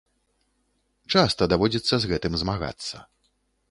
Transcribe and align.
Часта 1.13 1.51
даводзіцца 1.53 1.95
з 2.01 2.05
гэтым 2.15 2.33
змагацца. 2.45 2.95